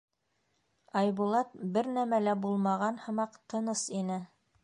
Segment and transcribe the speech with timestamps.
[1.01, 4.19] Айбулат, бер нәмә лә булмаған һымаҡ, тыныс ине.